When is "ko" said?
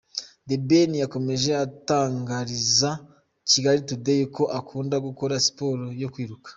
4.35-4.43